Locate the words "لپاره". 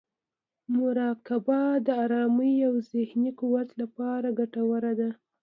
3.81-4.27